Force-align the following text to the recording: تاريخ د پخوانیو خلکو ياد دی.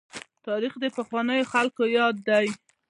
تاريخ 0.47 0.73
د 0.79 0.85
پخوانیو 0.97 1.49
خلکو 1.53 1.83
ياد 1.97 2.15
دی. 2.27 2.47